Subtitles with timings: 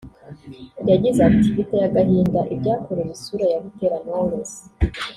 [0.91, 4.53] yagize ati “Biteye agahinda ibyakorewe isura ya Butera Knowless